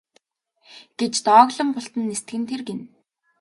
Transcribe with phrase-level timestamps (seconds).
[1.01, 2.83] гэж дооглон бултан нисдэг нь тэр гэнэ.